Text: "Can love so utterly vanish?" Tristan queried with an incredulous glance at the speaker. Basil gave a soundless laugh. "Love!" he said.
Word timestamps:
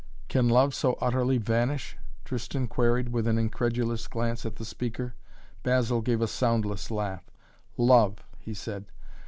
"Can 0.29 0.49
love 0.49 0.73
so 0.73 0.93
utterly 0.99 1.37
vanish?" 1.37 1.95
Tristan 2.25 2.65
queried 2.67 3.09
with 3.09 3.27
an 3.27 3.37
incredulous 3.37 4.07
glance 4.07 4.47
at 4.47 4.55
the 4.55 4.65
speaker. 4.65 5.13
Basil 5.61 6.01
gave 6.01 6.21
a 6.23 6.27
soundless 6.27 6.89
laugh. 6.89 7.29
"Love!" 7.77 8.17
he 8.39 8.55
said. 8.55 8.85